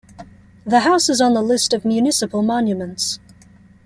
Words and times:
The 0.65 0.79
house 0.79 1.09
is 1.09 1.21
on 1.21 1.35
the 1.35 1.43
list 1.43 1.73
of 1.75 1.85
municipal 1.85 2.41
monuments. 2.41 3.19